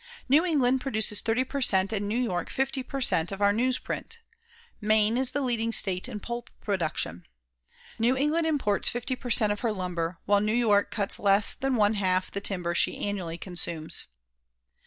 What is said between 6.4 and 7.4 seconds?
production.